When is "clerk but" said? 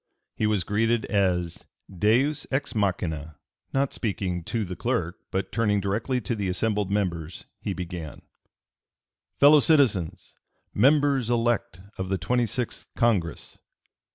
4.75-5.51